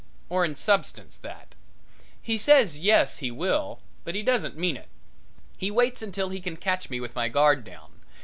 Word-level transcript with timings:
Or 0.29 0.43
in 0.43 0.55
substance 0.55 1.15
that. 1.17 1.53
He 2.19 2.35
says 2.35 2.79
yes, 2.79 3.17
he 3.17 3.29
will, 3.29 3.81
but 4.03 4.15
he 4.15 4.23
doesn't 4.23 4.57
mean 4.57 4.75
it. 4.75 4.87
He 5.59 5.69
waits 5.69 6.01
until 6.01 6.29
he 6.29 6.41
can 6.41 6.57
catch 6.57 6.89
me 6.89 6.99
with 6.99 7.13
my 7.13 7.29
guard 7.29 7.63
down. 7.63 8.01